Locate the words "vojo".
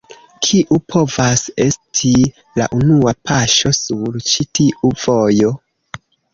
5.07-5.57